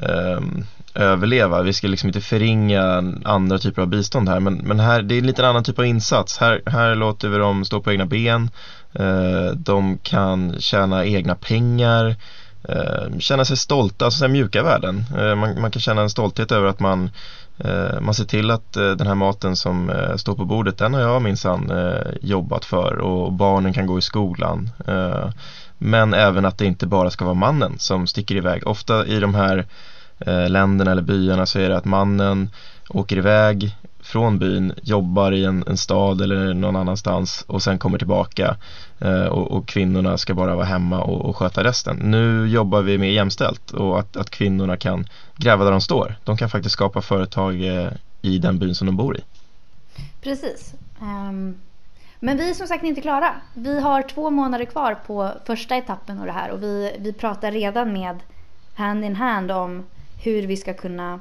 Ehm, 0.00 0.64
överleva. 0.94 1.62
Vi 1.62 1.72
ska 1.72 1.88
liksom 1.88 2.08
inte 2.08 2.20
förringa 2.20 3.12
andra 3.24 3.58
typer 3.58 3.82
av 3.82 3.88
bistånd 3.88 4.28
här 4.28 4.40
men, 4.40 4.54
men 4.54 4.80
här, 4.80 5.02
det 5.02 5.14
är 5.14 5.18
en 5.18 5.26
lite 5.26 5.48
annan 5.48 5.64
typ 5.64 5.78
av 5.78 5.86
insats. 5.86 6.38
Här, 6.38 6.62
här 6.66 6.94
låter 6.94 7.28
vi 7.28 7.38
dem 7.38 7.64
stå 7.64 7.80
på 7.80 7.92
egna 7.92 8.06
ben. 8.06 8.50
Eh, 8.92 9.50
de 9.56 9.98
kan 9.98 10.60
tjäna 10.60 11.04
egna 11.06 11.34
pengar. 11.34 12.16
Eh, 12.68 13.18
känna 13.18 13.44
sig 13.44 13.56
stolta, 13.56 14.04
alltså 14.04 14.18
så 14.18 14.28
mjuka 14.28 14.62
värden. 14.62 15.04
Eh, 15.18 15.34
man, 15.34 15.60
man, 15.60 15.70
kan 15.70 15.80
känna 15.80 16.02
en 16.02 16.10
stolthet 16.10 16.52
över 16.52 16.66
att 16.66 16.80
man 16.80 17.10
eh, 17.58 18.00
man 18.00 18.14
ser 18.14 18.24
till 18.24 18.50
att 18.50 18.76
eh, 18.76 18.90
den 18.90 19.06
här 19.06 19.14
maten 19.14 19.56
som 19.56 19.90
eh, 19.90 20.16
står 20.16 20.34
på 20.34 20.44
bordet 20.44 20.78
den 20.78 20.94
har 20.94 21.00
jag 21.00 21.22
minsann 21.22 21.70
eh, 21.70 22.12
jobbat 22.22 22.64
för 22.64 22.98
och 22.98 23.32
barnen 23.32 23.72
kan 23.72 23.86
gå 23.86 23.98
i 23.98 24.02
skolan. 24.02 24.70
Eh, 24.86 25.30
men 25.78 26.14
även 26.14 26.44
att 26.44 26.58
det 26.58 26.66
inte 26.66 26.86
bara 26.86 27.10
ska 27.10 27.24
vara 27.24 27.34
mannen 27.34 27.78
som 27.78 28.06
sticker 28.06 28.36
iväg. 28.36 28.66
Ofta 28.66 29.06
i 29.06 29.20
de 29.20 29.34
här 29.34 29.66
eh, 30.18 30.48
länderna 30.48 30.92
eller 30.92 31.02
byarna 31.02 31.46
så 31.46 31.58
är 31.58 31.68
det 31.68 31.76
att 31.76 31.84
mannen 31.84 32.50
åker 32.88 33.16
iväg 33.16 33.76
från 34.00 34.38
byn, 34.38 34.72
jobbar 34.82 35.32
i 35.32 35.44
en, 35.44 35.64
en 35.66 35.76
stad 35.76 36.20
eller 36.20 36.54
någon 36.54 36.76
annanstans 36.76 37.44
och 37.46 37.62
sen 37.62 37.78
kommer 37.78 37.98
tillbaka 37.98 38.56
eh, 38.98 39.24
och, 39.24 39.50
och, 39.50 39.68
kvinnorna 39.68 40.18
ska 40.18 40.34
bara 40.34 40.54
vara 40.54 40.66
hemma 40.66 41.02
och, 41.02 41.24
och, 41.24 41.36
sköta 41.36 41.64
resten. 41.64 41.96
Nu 41.96 42.48
jobbar 42.48 42.82
vi 42.82 42.98
mer 42.98 43.10
jämställt 43.10 43.70
och 43.70 43.98
att, 43.98 44.16
att 44.16 44.30
kvinnorna 44.30 44.76
kan 44.76 45.06
gräva 45.36 45.64
där 45.64 45.70
de 45.70 45.80
står. 45.80 46.16
De 46.24 46.36
kan 46.36 46.50
faktiskt 46.50 46.72
skapa 46.72 47.02
företag 47.02 47.66
eh, 47.66 47.88
i 48.22 48.38
den 48.38 48.58
byn 48.58 48.74
som 48.74 48.86
de 48.86 48.96
bor 48.96 49.16
i. 49.16 49.20
Precis. 50.22 50.74
Um, 51.00 51.54
men 52.20 52.36
vi 52.36 52.50
är 52.50 52.54
som 52.54 52.66
sagt 52.66 52.84
inte 52.84 53.00
klara. 53.00 53.34
Vi 53.54 53.80
har 53.80 54.02
två 54.02 54.30
månader 54.30 54.64
kvar 54.64 54.94
på 54.94 55.32
första 55.44 55.76
etappen 55.76 56.18
av 56.18 56.26
det 56.26 56.32
här 56.32 56.50
och 56.50 56.62
vi, 56.62 56.96
vi 56.98 57.12
pratar 57.12 57.52
redan 57.52 57.92
med 57.92 58.16
hand 58.74 59.04
in 59.04 59.16
hand 59.16 59.50
om 59.50 59.86
hur 60.22 60.42
vi 60.46 60.56
ska 60.56 60.74
kunna 60.74 61.20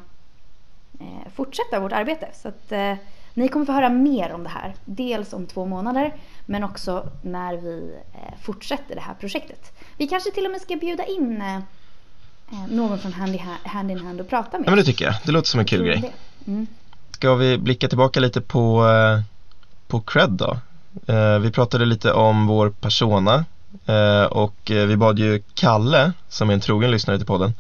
eh, 1.00 1.32
fortsätta 1.36 1.80
vårt 1.80 1.92
arbete. 1.92 2.28
Så 2.34 2.48
att, 2.48 2.72
eh, 2.72 2.96
ni 3.34 3.48
kommer 3.48 3.66
få 3.66 3.72
höra 3.72 3.90
mer 3.90 4.32
om 4.32 4.44
det 4.44 4.50
här. 4.50 4.74
Dels 4.86 5.34
om 5.34 5.46
två 5.46 5.66
månader 5.66 6.16
men 6.46 6.64
också 6.64 7.10
när 7.22 7.54
vi 7.58 7.96
eh, 8.14 8.40
fortsätter 8.42 8.96
det 8.96 9.02
här 9.02 9.14
projektet. 9.14 9.72
Vi 9.98 10.08
kanske 10.08 10.32
till 10.32 10.46
och 10.46 10.52
med 10.52 10.62
ska 10.62 10.76
bjuda 10.76 11.06
in 11.06 11.42
eh, 11.42 11.56
eh, 11.56 12.68
någon 12.70 13.00
från 13.00 13.14
hand, 13.14 13.36
i 13.36 13.44
hand 13.64 13.92
in 13.92 14.00
hand 14.00 14.22
och 14.22 14.30
prata 14.30 14.58
med 14.58 14.68
Ja 14.68 14.72
men 14.72 14.78
det 14.80 14.86
tycker 14.86 15.06
jag. 15.06 15.16
Det 15.26 15.32
låter 15.32 15.48
som 15.48 15.60
en 15.60 15.66
kul 15.66 15.84
grej. 15.84 16.14
Mm. 16.48 16.68
Ska 17.12 17.36
vi 17.36 17.58
blicka 17.58 17.88
tillbaka 17.88 18.20
lite 18.20 18.42
på, 18.42 18.88
eh, 18.88 19.22
på 19.88 20.00
cred 20.00 20.30
då? 20.30 20.58
Eh, 21.08 21.40
vi 21.40 21.52
pratade 21.52 21.86
lite 21.86 22.14
om 22.14 22.48
vår 22.48 22.70
persona 22.70 23.46
eh, 23.86 24.24
och 24.24 24.72
eh, 24.72 24.86
vi 24.86 24.98
bad 24.98 25.20
ju 25.20 25.44
Kalle, 25.54 26.12
som 26.30 26.50
är 26.50 26.54
en 26.54 26.60
trogen 26.60 26.92
lyssnare 26.92 27.18
till 27.18 27.28
podden, 27.28 27.54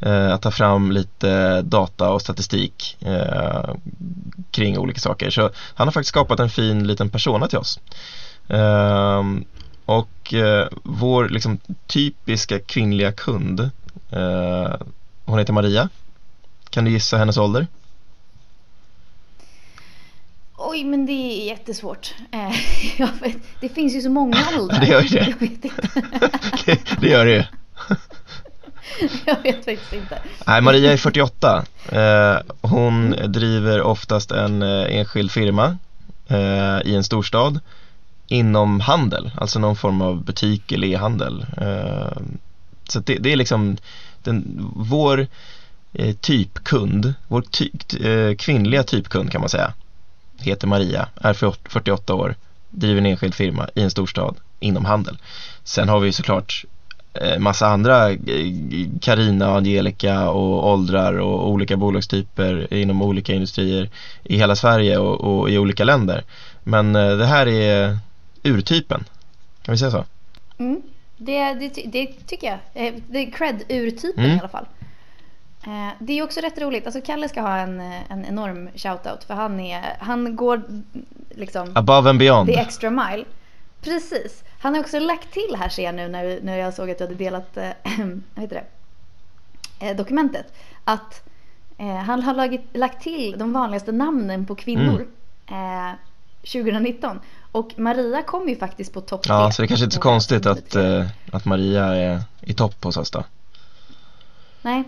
eh, 0.00 0.32
att 0.32 0.42
ta 0.42 0.50
fram 0.50 0.92
lite 0.92 1.62
data 1.62 2.10
och 2.10 2.20
statistik 2.20 2.96
eh, 3.00 3.74
kring 4.50 4.78
olika 4.78 5.00
saker. 5.00 5.30
Så 5.30 5.50
han 5.74 5.86
har 5.86 5.92
faktiskt 5.92 6.08
skapat 6.08 6.40
en 6.40 6.50
fin 6.50 6.86
liten 6.86 7.10
persona 7.10 7.46
till 7.48 7.58
oss. 7.58 7.80
Eh, 8.48 9.22
och 9.84 10.34
eh, 10.34 10.68
vår 10.82 11.28
liksom, 11.28 11.58
typiska 11.86 12.58
kvinnliga 12.58 13.12
kund, 13.12 13.60
eh, 14.10 14.74
hon 15.24 15.38
heter 15.38 15.52
Maria. 15.52 15.88
Kan 16.70 16.84
du 16.84 16.90
gissa 16.90 17.16
hennes 17.16 17.38
ålder? 17.38 17.66
Oj, 20.78 20.84
men 20.84 21.06
det 21.06 21.12
är 21.12 21.46
jättesvårt. 21.46 22.14
Eh, 22.32 23.10
vet, 23.22 23.36
det 23.60 23.68
finns 23.68 23.94
ju 23.94 24.00
så 24.00 24.10
många 24.10 24.36
åldrar. 24.58 24.80
det 24.80 24.86
gör 24.86 25.02
ju 25.02 25.08
det. 25.08 25.70
det 27.00 27.08
gör 27.08 27.26
det 27.26 27.32
ju. 27.32 27.44
Jag 29.26 29.42
vet 29.42 29.64
faktiskt 29.64 29.92
inte. 29.92 30.18
Nej, 30.46 30.60
Maria 30.60 30.92
är 30.92 30.96
48. 30.96 31.64
Eh, 31.92 32.36
hon 32.60 33.10
driver 33.26 33.82
oftast 33.82 34.30
en 34.30 34.62
eh, 34.62 34.96
enskild 34.96 35.30
firma 35.30 35.78
i 36.84 36.94
en 36.94 37.04
storstad 37.04 37.60
inom 38.26 38.80
handel, 38.80 39.30
alltså 39.36 39.58
någon 39.58 39.76
form 39.76 40.02
av 40.02 40.24
butik 40.24 40.72
eller 40.72 40.88
e-handel. 40.88 41.46
Så 42.88 43.00
det, 43.00 43.14
det, 43.14 43.32
är 43.32 43.36
liksom 43.36 43.76
den, 44.22 44.70
vår 44.76 45.26
typkund, 46.20 47.14
vår 47.28 47.42
ty, 47.42 47.70
kvinnliga 48.36 48.82
typkund 48.82 49.32
kan 49.32 49.40
man 49.40 49.50
säga, 49.50 49.72
heter 50.40 50.66
Maria, 50.66 51.08
är 51.20 51.34
48 51.68 52.14
år, 52.14 52.34
driver 52.70 52.98
en 52.98 53.06
enskild 53.06 53.34
firma 53.34 53.68
i 53.74 53.82
en 53.82 53.90
storstad 53.90 54.36
inom 54.60 54.84
handel. 54.84 55.18
Sen 55.64 55.88
har 55.88 56.00
vi 56.00 56.12
såklart 56.12 56.64
Eh, 57.20 57.38
massa 57.38 57.66
andra 57.66 58.16
Karina, 59.00 59.44
eh, 59.44 59.52
Angelica 59.52 60.30
och 60.30 60.68
åldrar 60.72 61.18
och 61.18 61.50
olika 61.50 61.76
bolagstyper 61.76 62.74
inom 62.74 63.02
olika 63.02 63.34
industrier 63.34 63.90
i 64.24 64.36
hela 64.36 64.56
Sverige 64.56 64.98
och, 64.98 65.20
och 65.20 65.50
i 65.50 65.58
olika 65.58 65.84
länder. 65.84 66.24
Men 66.64 66.96
eh, 66.96 67.16
det 67.16 67.26
här 67.26 67.48
är 67.48 67.98
urtypen, 68.42 69.04
kan 69.62 69.72
vi 69.72 69.78
säga 69.78 69.90
så? 69.90 70.04
Mm. 70.58 70.82
Det, 71.16 71.54
det, 71.54 71.68
det, 71.86 72.06
tycker 72.26 72.46
jag. 72.46 72.58
Det 73.06 73.18
är 73.18 73.30
cred-urtypen 73.30 74.24
mm. 74.24 74.36
i 74.36 74.38
alla 74.38 74.48
fall. 74.48 74.66
Det 75.98 76.18
är 76.18 76.22
också 76.22 76.40
rätt 76.40 76.58
roligt. 76.58 76.86
Alltså 76.86 77.00
Kalle 77.00 77.28
ska 77.28 77.40
ha 77.40 77.56
en, 77.56 77.80
en 77.80 78.24
enorm 78.24 78.68
shoutout 78.74 79.24
för 79.24 79.34
han, 79.34 79.60
är, 79.60 79.96
han 80.00 80.36
går 80.36 80.62
liksom 81.30 81.72
Above 81.74 82.10
and 82.10 82.18
beyond. 82.18 82.48
The 82.48 82.58
extra 82.58 82.90
mile. 82.90 83.24
Precis. 83.80 84.44
Han 84.58 84.74
har 84.74 84.80
också 84.80 84.98
lagt 84.98 85.32
till 85.32 85.56
här 85.58 85.68
ser 85.68 85.82
jag 85.82 85.94
nu 85.94 86.08
när, 86.08 86.38
när 86.42 86.56
jag 86.56 86.74
såg 86.74 86.90
att 86.90 86.98
du 86.98 87.04
hade 87.04 87.16
delat 87.16 87.56
äh, 87.56 87.70
vad 88.34 88.42
heter 88.42 88.62
det? 89.80 89.86
Äh, 89.86 89.96
dokumentet. 89.96 90.54
Att 90.84 91.28
äh, 91.78 91.86
han 91.86 92.22
har 92.22 92.34
lagit, 92.34 92.60
lagt 92.72 93.02
till 93.02 93.38
de 93.38 93.52
vanligaste 93.52 93.92
namnen 93.92 94.46
på 94.46 94.54
kvinnor 94.54 95.06
mm. 95.46 95.96
2019. 96.40 97.20
Och 97.52 97.74
Maria 97.76 98.22
kom 98.22 98.48
ju 98.48 98.56
faktiskt 98.56 98.92
på 98.92 99.00
topp. 99.00 99.20
Ja, 99.28 99.50
så 99.50 99.62
det 99.62 99.66
är 99.66 99.68
kanske 99.68 99.84
inte 99.84 99.94
så 99.94 100.02
konstigt 100.02 100.46
att, 100.46 100.76
att 101.32 101.44
Maria 101.44 101.84
är 101.84 102.22
i 102.40 102.54
topp 102.54 102.84
hos 102.84 102.96
oss 102.96 103.10
då. 103.10 103.24
Nej, 104.62 104.84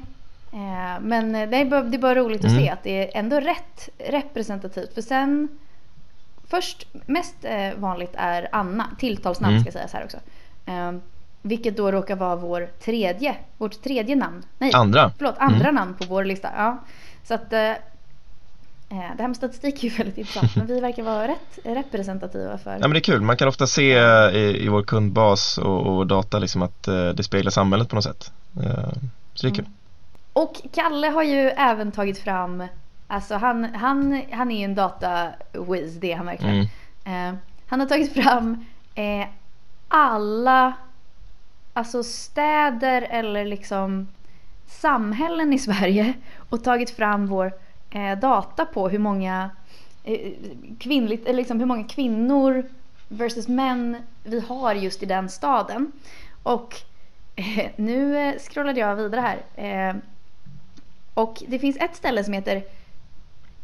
men 1.00 1.32
det 1.32 1.56
är 1.56 1.64
bara, 1.64 1.82
det 1.82 1.96
är 1.96 1.98
bara 1.98 2.14
roligt 2.14 2.44
mm. 2.44 2.56
att 2.56 2.62
se 2.62 2.70
att 2.70 2.82
det 2.82 3.04
är 3.04 3.18
ändå 3.18 3.40
rätt 3.40 3.88
representativt. 3.98 4.94
För 4.94 5.02
sen 5.02 5.48
Först, 6.50 6.86
mest 7.06 7.34
eh, 7.42 7.74
vanligt 7.76 8.14
är 8.14 8.48
Anna, 8.52 8.86
tilltalsnamn 8.98 9.54
mm. 9.54 9.62
ska 9.62 9.72
sägas 9.72 9.92
här 9.92 10.04
också. 10.04 10.16
Eh, 10.66 10.92
vilket 11.42 11.76
då 11.76 11.92
råkar 11.92 12.16
vara 12.16 12.36
vår 12.36 12.68
tredje, 12.84 13.36
vårt 13.58 13.82
tredje 13.82 14.16
namn. 14.16 14.42
Nej, 14.58 14.72
andra. 14.74 15.12
Förlåt, 15.18 15.34
andra 15.38 15.68
mm. 15.68 15.74
namn 15.74 15.94
på 15.94 16.04
vår 16.04 16.24
lista. 16.24 16.50
Ja. 16.56 16.78
Så 17.24 17.34
att 17.34 17.52
eh, 17.52 17.60
eh 17.60 17.76
det 18.88 19.22
här 19.22 19.28
med 19.28 19.36
statistik 19.36 19.84
är 19.84 19.88
ju 19.88 19.94
väldigt 19.98 20.18
intressant 20.18 20.56
men 20.56 20.66
vi 20.66 20.80
verkar 20.80 21.02
vara 21.02 21.28
rätt 21.28 21.58
representativa 21.64 22.58
för... 22.58 22.70
Ja 22.70 22.78
men 22.80 22.90
det 22.90 22.98
är 22.98 23.00
kul, 23.00 23.20
man 23.20 23.36
kan 23.36 23.48
ofta 23.48 23.66
se 23.66 23.98
i, 24.30 24.64
i 24.64 24.68
vår 24.68 24.82
kundbas 24.82 25.58
och, 25.58 25.86
och 25.86 26.06
data 26.06 26.38
liksom 26.38 26.62
att 26.62 26.88
eh, 26.88 27.08
det 27.08 27.22
speglar 27.22 27.50
samhället 27.50 27.88
på 27.88 27.94
något 27.94 28.04
sätt. 28.04 28.32
Eh, 28.56 28.92
så 29.34 29.46
det 29.46 29.52
är 29.52 29.54
kul. 29.54 29.64
Mm. 29.64 29.72
Och 30.32 30.60
Kalle 30.72 31.08
har 31.08 31.22
ju 31.22 31.38
även 31.38 31.92
tagit 31.92 32.18
fram 32.18 32.62
Alltså 33.10 33.34
han, 33.34 33.64
han, 33.64 34.22
han 34.30 34.50
är 34.50 34.58
ju 34.58 34.64
en 34.64 34.74
data-whiz, 34.74 35.98
det 36.00 36.12
är 36.12 36.16
han 36.16 36.26
verkligen. 36.26 36.66
Mm. 37.04 37.34
Eh, 37.34 37.40
han 37.66 37.80
har 37.80 37.86
tagit 37.86 38.12
fram 38.12 38.64
eh, 38.94 39.26
alla 39.88 40.72
alltså 41.72 42.02
städer 42.02 43.02
eller 43.02 43.44
liksom 43.44 44.08
samhällen 44.66 45.52
i 45.52 45.58
Sverige 45.58 46.14
och 46.50 46.64
tagit 46.64 46.90
fram 46.90 47.26
vår 47.26 47.52
eh, 47.90 48.18
data 48.18 48.64
på 48.64 48.88
hur 48.88 48.98
många 48.98 49.50
eh, 50.04 50.32
kvinnligt, 50.78 51.26
eller 51.26 51.36
liksom 51.36 51.58
hur 51.58 51.66
många 51.66 51.84
kvinnor 51.84 52.64
versus 53.08 53.48
män 53.48 53.96
vi 54.24 54.40
har 54.40 54.74
just 54.74 55.02
i 55.02 55.06
den 55.06 55.28
staden. 55.28 55.92
Och 56.42 56.74
eh, 57.36 57.70
nu 57.76 58.18
eh, 58.18 58.34
scrollade 58.38 58.80
jag 58.80 58.96
vidare 58.96 59.20
här. 59.56 60.00
Och 61.20 61.42
det 61.48 61.58
finns 61.58 61.76
ett 61.76 61.96
ställe 61.96 62.24
som 62.24 62.34
heter 62.34 62.62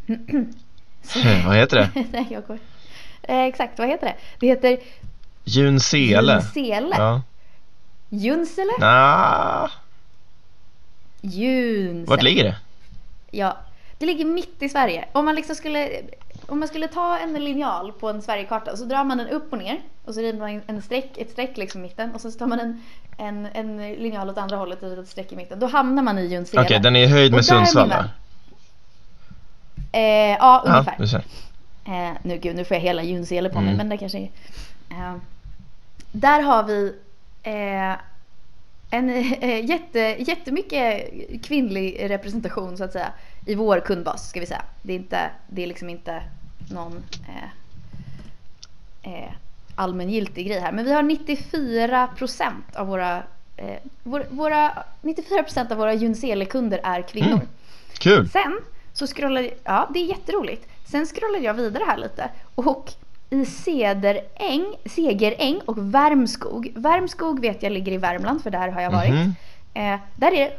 vad 1.47 1.57
heter 1.57 1.77
det? 1.77 2.05
Nej, 2.13 2.27
jag 2.31 2.47
går. 2.47 2.59
Eh, 3.23 3.41
exakt, 3.43 3.79
vad 3.79 3.89
heter 3.89 4.07
det? 4.07 4.17
Det 4.41 4.47
heter 4.47 4.79
Junsele. 5.45 6.33
Junsele. 6.33 6.97
Ja. 6.97 7.23
Junsele? 8.09 8.73
Nah. 8.79 9.71
Junsele. 11.21 12.07
Vart 12.07 12.23
ligger 12.23 12.45
det? 12.45 12.57
Ja, 13.31 13.57
det 13.99 14.07
ligger 14.07 14.25
mitt 14.25 14.63
i 14.63 14.69
Sverige. 14.69 15.05
Om 15.13 15.25
man 15.25 15.35
liksom 15.35 15.57
skulle 15.57 16.03
om 16.47 16.59
man 16.61 16.69
skulle 16.69 16.89
ta 16.89 17.19
en 17.19 17.33
linjal 17.33 17.93
på 17.93 18.11
en 18.11 18.23
Sverigekarta 18.23 18.77
så 18.77 18.85
drar 18.85 19.05
man 19.05 19.19
den 19.19 19.29
upp 19.29 19.53
och 19.53 19.59
ner 19.59 19.81
och 20.05 20.15
så 20.15 20.21
river 20.21 20.39
man 20.39 20.63
en 20.67 20.83
streck, 20.83 21.19
ett 21.19 21.31
streck 21.31 21.57
liksom 21.57 21.81
i 21.81 21.83
mitten 21.83 22.15
och 22.15 22.21
så 22.21 22.31
tar 22.31 22.47
man 22.47 22.61
en, 22.61 22.83
en, 23.19 23.47
en 23.47 23.77
linjal 23.77 24.31
åt 24.31 24.39
andra 24.39 24.57
hållet 24.57 24.83
och 24.83 24.93
ett 24.93 25.09
streck 25.09 25.33
i 25.33 25.37
mitten. 25.37 25.59
Då 25.59 25.67
hamnar 25.67 26.03
man 26.03 26.19
i 26.19 26.27
Junsele. 26.27 26.63
Okej, 26.63 26.77
okay, 26.77 26.83
den 26.83 26.97
är 26.97 27.01
i 27.05 27.07
höjd 27.07 27.33
med 27.33 27.45
Sundsvall 27.45 27.89
va? 27.89 28.05
Eh, 29.93 30.03
ja, 30.39 30.63
ungefär. 30.67 30.95
Ja, 30.99 31.21
Eh, 31.87 32.13
nu, 32.23 32.39
gud, 32.39 32.57
nu 32.57 32.65
får 32.65 32.75
jag 32.75 32.83
hela 32.83 33.03
Junsele 33.03 33.49
på 33.49 33.61
mig, 33.61 33.65
Mm. 33.65 33.77
men 33.77 33.89
det 33.89 33.97
kanske 33.97 34.19
är... 34.19 34.31
Eh, 34.91 35.15
där 36.13 36.43
har 36.43 36.63
vi 36.63 36.93
eh, 37.43 37.93
en 38.91 39.11
eh, 39.11 39.65
jätte, 39.65 39.99
jättemycket 40.19 41.11
kvinnlig 41.43 42.11
representation 42.11 42.77
så 42.77 42.85
att 42.85 42.93
säga 42.93 43.13
i 43.47 43.55
vår 43.55 43.81
kundbas 43.81 44.29
ska 44.29 44.41
vi 44.41 44.47
säga. 44.47 44.63
Det 44.83 44.93
är, 44.93 44.97
inte, 44.97 45.31
det 45.49 45.63
är 45.63 45.67
liksom 45.67 45.91
inte 45.91 46.23
någon 46.71 47.03
eh, 47.29 47.49
eh, 49.13 49.33
allmängiltig 49.75 50.47
grej 50.47 50.61
här. 50.61 50.73
Men 50.73 50.85
vi 50.85 50.93
har 50.93 51.03
94 51.03 52.07
procent 52.17 52.77
av 52.77 52.87
våra, 52.87 53.23
eh, 53.57 53.79
våra, 54.03 54.25
våra 54.31 54.85
94 55.03 55.43
procent 55.43 55.73
av 55.73 55.79
våra 55.79 55.95
Junsele-kunder 55.95 56.81
är 56.83 57.03
kvinnor. 57.03 57.33
Mm. 57.33 57.47
Kul! 57.99 58.29
Sen 58.29 58.61
så 58.93 59.07
scrollade 59.07 59.51
ja 59.65 59.91
det 59.95 59.99
är 59.99 60.05
jätteroligt. 60.05 60.69
Sen 60.85 61.07
scrollade 61.07 61.45
jag 61.45 61.55
vidare 61.55 61.85
här 61.87 61.97
lite 61.97 62.31
och 62.55 62.93
i 63.31 63.45
Cederäng, 63.45 64.65
Segeräng 64.85 65.61
och 65.67 65.95
Värmskog. 65.95 66.73
Värmskog 66.77 67.41
vet 67.41 67.63
jag 67.63 67.73
ligger 67.73 67.93
i 67.93 67.97
Värmland 67.97 68.43
för 68.43 68.51
där 68.51 68.69
har 68.69 68.81
jag 68.81 68.91
varit. 68.91 69.11
Mhm. 69.11 69.35
Eh, 69.75 69.99
där 70.17 70.33
är 70.33 70.45
det 70.45 70.53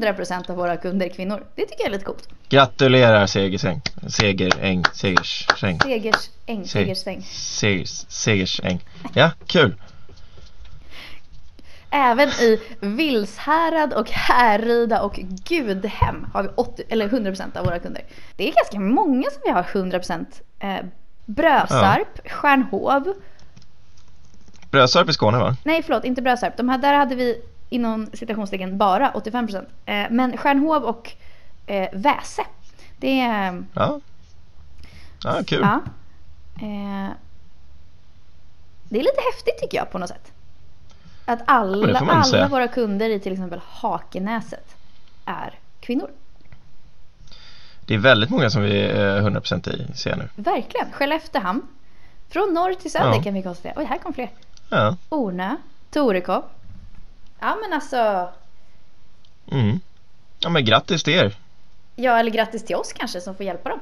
100% 0.00 0.50
av 0.50 0.56
våra 0.56 0.76
kunder 0.76 1.08
kvinnor. 1.08 1.46
Det 1.54 1.62
tycker 1.62 1.80
jag 1.80 1.86
är 1.86 1.92
lite 1.92 2.04
coolt. 2.04 2.28
Gratulerar 2.48 3.26
Segersäng. 3.26 3.80
Segeräng. 4.08 4.84
Segersäng. 4.92 5.78
Segersäng, 5.80 6.64
Se- 6.64 6.68
Segersäng. 6.68 7.22
Segers, 7.22 8.04
Segersäng. 8.08 8.80
Ja, 9.14 9.30
kul. 9.46 9.74
Även 11.90 12.28
i 12.28 12.60
Vilshärad 12.80 13.92
och 13.92 14.10
Härryda 14.10 15.00
och 15.02 15.20
Gudhem 15.48 16.26
har 16.32 16.42
vi 16.42 16.48
80, 16.54 16.82
eller 16.88 17.08
100% 17.08 17.56
av 17.58 17.64
våra 17.64 17.78
kunder. 17.78 18.02
Det 18.36 18.48
är 18.48 18.52
ganska 18.54 18.80
många 18.80 19.30
som 19.30 19.40
vi 19.44 19.50
har 19.50 19.62
100% 19.62 20.26
eh, 20.60 20.76
Brösarp, 21.24 22.28
Stjärnhov. 22.30 23.14
Brösarp 24.70 25.08
i 25.08 25.12
Skåne 25.12 25.38
va? 25.38 25.56
Nej 25.64 25.82
förlåt, 25.82 26.04
inte 26.04 26.22
Brösarp. 26.22 26.56
De 26.56 26.68
här, 26.68 26.78
där 26.78 26.94
hade 26.94 27.14
vi 27.14 27.42
inom 27.68 28.06
citationstecken 28.12 28.78
bara 28.78 29.10
85%. 29.10 29.66
Eh, 29.86 30.06
men 30.10 30.36
Stjärnhov 30.36 30.84
och 30.84 31.12
eh, 31.66 31.88
Väse. 31.92 32.46
Det 32.96 33.20
är... 33.20 33.64
Ja. 33.74 34.00
Ja, 35.24 35.42
kul. 35.46 35.60
Ja. 35.62 35.80
Eh, 36.56 37.10
det 38.88 38.98
är 38.98 39.02
lite 39.02 39.20
häftigt 39.32 39.58
tycker 39.60 39.78
jag 39.78 39.90
på 39.90 39.98
något 39.98 40.08
sätt. 40.08 40.32
Att 41.24 41.40
alla, 41.44 42.00
man 42.00 42.10
alla 42.10 42.48
våra 42.48 42.68
kunder 42.68 43.10
i 43.10 43.20
till 43.20 43.32
exempel 43.32 43.60
Hakenäset 43.66 44.76
är 45.24 45.58
kvinnor. 45.80 46.10
Det 47.86 47.94
är 47.94 47.98
väldigt 47.98 48.30
många 48.30 48.50
som 48.50 48.62
vi 48.62 48.80
är 48.80 49.20
100% 49.22 49.68
i, 49.70 49.96
ser 49.96 50.10
jag 50.10 50.18
nu. 50.18 50.28
Verkligen. 50.34 50.92
Skelleftehamn. 50.92 51.62
Från 52.28 52.54
norr 52.54 52.74
till 52.74 52.90
söder 52.90 53.14
Ja. 53.14 53.22
kan 53.22 53.34
vi 53.34 53.42
konstatera. 53.42 53.74
Oj, 53.76 53.84
här 53.84 53.98
kom 53.98 54.12
fler. 54.14 54.30
Ja. 54.68 54.96
Ornö. 55.08 55.56
Torekov. 55.90 56.42
Ja 57.40 57.56
men 57.62 57.72
alltså. 57.72 58.28
Mm. 59.52 59.80
Ja 60.38 60.48
men 60.48 60.64
grattis 60.64 61.02
till 61.02 61.12
er. 61.14 61.36
Ja 61.96 62.18
eller 62.18 62.30
grattis 62.30 62.64
till 62.64 62.76
oss 62.76 62.92
kanske 62.92 63.20
som 63.20 63.34
får 63.34 63.46
hjälpa 63.46 63.68
dem. 63.68 63.80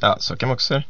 Ja, 0.00 0.16
så 0.20 0.36
kan 0.36 0.48
man 0.48 0.54
också 0.54 0.66
säga. 0.66 0.82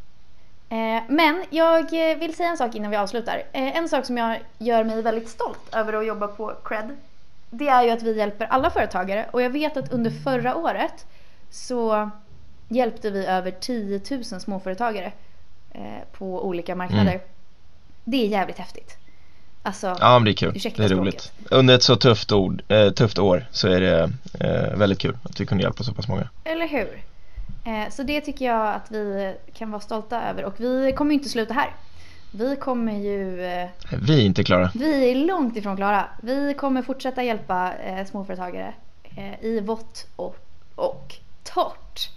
Eh, 0.69 1.03
men 1.09 1.45
jag 1.51 2.11
eh, 2.11 2.19
vill 2.19 2.37
säga 2.37 2.49
en 2.49 2.57
sak 2.57 2.75
innan 2.75 2.91
vi 2.91 2.97
avslutar. 2.97 3.43
Eh, 3.53 3.77
en 3.77 3.89
sak 3.89 4.07
som 4.07 4.17
jag 4.19 4.41
gör 4.59 4.85
mig 4.85 5.03
väldigt 5.03 5.29
stolt 5.29 5.75
över 5.75 5.93
att 5.93 6.07
jobba 6.07 6.29
på 6.29 6.55
Cred. 6.65 6.97
Det 7.51 7.69
är 7.69 7.83
ju 7.83 7.91
att 7.91 8.03
vi 8.03 8.17
hjälper 8.19 8.47
alla 8.47 8.71
företagare 8.71 9.27
och 9.31 9.43
jag 9.43 9.51
vet 9.51 9.77
att 9.77 9.93
under 9.93 10.11
förra 10.11 10.57
året 10.57 11.07
så 11.53 12.11
hjälpte 12.69 13.11
vi 13.11 13.27
över 13.27 13.51
10 13.51 14.01
000 14.11 14.25
småföretagare 14.25 15.13
eh, 15.73 15.83
på 16.13 16.47
olika 16.47 16.75
marknader. 16.75 17.13
Mm. 17.13 17.27
Det 18.05 18.17
är 18.17 18.27
jävligt 18.27 18.59
häftigt. 18.59 18.97
Alltså, 19.63 19.97
Ja 20.01 20.19
men 20.19 20.25
det 20.25 20.31
är 20.31 20.35
kul. 20.35 20.53
Det 20.77 20.85
är 20.85 20.89
roligt. 20.89 21.33
Under 21.51 21.75
ett 21.75 21.83
så 21.83 21.97
tufft, 21.97 22.33
ord, 22.33 22.63
eh, 22.69 22.91
tufft 22.91 23.19
år 23.19 23.47
så 23.51 23.69
är 23.69 23.81
det 23.81 24.11
eh, 24.41 24.79
väldigt 24.79 24.99
kul 24.99 25.17
att 25.23 25.41
vi 25.41 25.47
kunde 25.47 25.65
hjälpa 25.65 25.85
så 25.85 25.95
pass 25.95 26.09
många. 26.09 26.29
eller 26.45 26.69
hur? 26.69 27.03
Eh, 27.65 27.91
så 27.91 28.03
det 28.03 28.21
tycker 28.21 28.45
jag 28.45 28.75
att 28.75 28.91
vi 28.91 29.35
kan 29.55 29.71
vara 29.71 29.81
stolta 29.81 30.23
över 30.23 30.45
och 30.45 30.61
vi 30.61 30.93
kommer 30.97 31.11
ju 31.11 31.19
inte 31.19 31.29
sluta 31.29 31.55
här. 31.55 31.71
Vi 32.31 32.57
kommer 32.57 32.99
ju 32.99 33.45
eh, 33.45 33.69
Vi 34.03 34.21
är 34.21 34.27
inte 34.27 34.45
klara. 34.45 34.71
Vi 34.75 35.11
är 35.11 35.15
långt 35.15 35.57
ifrån 35.57 35.77
klara. 35.77 36.05
Vi 36.23 36.55
kommer 36.55 36.83
fortsätta 36.83 37.23
hjälpa 37.23 37.73
eh, 37.75 38.07
småföretagare 38.07 38.75
i 39.41 39.61
vått 39.61 40.07
och, 40.17 40.37
och 40.75 41.15
torrt. 41.45 42.11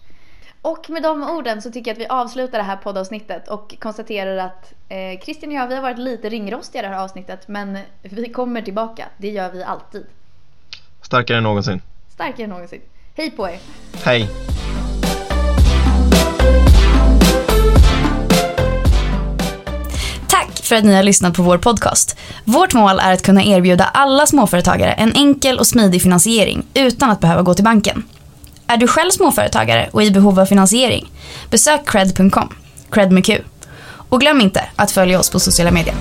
Och 0.61 0.89
med 0.89 1.03
de 1.03 1.23
orden 1.23 1.61
så 1.61 1.71
tycker 1.71 1.91
jag 1.91 1.95
att 1.95 2.01
vi 2.01 2.07
avslutar 2.07 2.57
det 2.57 2.63
här 2.63 2.75
poddavsnittet 2.75 3.47
och 3.47 3.75
konstaterar 3.79 4.37
att 4.37 4.73
eh, 4.89 5.19
Christian 5.23 5.51
och 5.51 5.55
jag, 5.55 5.67
vi 5.67 5.75
har 5.75 5.81
varit 5.81 5.97
lite 5.97 6.29
ringrostiga 6.29 6.83
i 6.83 6.87
det 6.87 6.93
här 6.93 7.03
avsnittet 7.03 7.47
men 7.47 7.77
vi 8.01 8.29
kommer 8.29 8.61
tillbaka. 8.61 9.05
Det 9.17 9.29
gör 9.29 9.51
vi 9.51 9.63
alltid. 9.63 10.05
Starkare 11.01 11.37
än 11.37 11.43
någonsin. 11.43 11.81
Starkare 12.09 12.43
än 12.43 12.49
någonsin. 12.49 12.81
Hej 13.15 13.31
på 13.31 13.49
er! 13.49 13.59
Hej! 14.03 14.29
Tack 20.29 20.63
för 20.63 20.75
att 20.75 20.83
ni 20.83 20.95
har 20.95 21.03
lyssnat 21.03 21.33
på 21.33 21.41
vår 21.41 21.57
podcast. 21.57 22.17
Vårt 22.43 22.73
mål 22.73 22.99
är 22.99 23.13
att 23.13 23.21
kunna 23.21 23.43
erbjuda 23.43 23.83
alla 23.83 24.25
småföretagare 24.25 24.91
en 24.91 25.13
enkel 25.15 25.59
och 25.59 25.67
smidig 25.67 26.01
finansiering 26.01 26.65
utan 26.73 27.09
att 27.09 27.19
behöva 27.19 27.41
gå 27.41 27.53
till 27.53 27.63
banken. 27.63 28.03
Är 28.67 28.77
du 28.77 28.87
själv 28.87 29.11
småföretagare 29.11 29.89
och 29.91 30.03
i 30.03 30.11
behov 30.11 30.39
av 30.39 30.45
finansiering? 30.45 31.11
Besök 31.49 31.89
cred.com, 31.89 32.55
cred 32.91 33.11
med 33.11 33.25
Q. 33.25 33.41
Och 34.09 34.19
glöm 34.19 34.41
inte 34.41 34.63
att 34.75 34.91
följa 34.91 35.19
oss 35.19 35.29
på 35.29 35.39
sociala 35.39 35.71
medier. 35.71 35.95